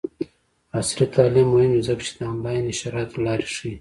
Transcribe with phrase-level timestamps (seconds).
[0.79, 3.69] عصري تعلیم مهم دی ځکه چې د آنلاین نشراتو لارې ښيي.